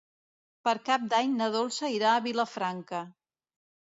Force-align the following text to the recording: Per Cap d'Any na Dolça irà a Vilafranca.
Per 0.67 0.71
Cap 0.87 1.03
d'Any 1.11 1.35
na 1.41 1.49
Dolça 1.57 1.91
irà 1.97 2.13
a 2.13 2.23
Vilafranca. 2.29 3.05